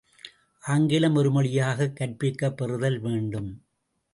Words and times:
ஆங்கிலம் 0.63 1.15
ஒருமொழியாகக் 1.15 1.93
கற்பிக்கப் 1.93 2.57
பெறுதல் 2.57 2.99
வேண்டும். 2.99 3.51